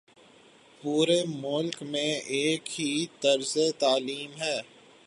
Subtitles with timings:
[0.81, 4.59] پورے ملک میں ایک ہی طرز تعلیم ہے۔